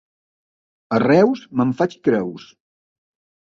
A 0.97 0.99
Reus 1.03 1.43
me'n 1.61 1.75
faig 1.83 1.95
creus. 2.09 2.49